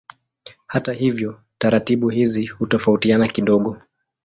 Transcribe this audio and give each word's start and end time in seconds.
Hata 0.65 0.93
hivyo 0.93 1.41
taratibu 1.57 2.09
hizi 2.09 2.45
hutofautiana 2.45 3.27
kidogo. 3.27 3.77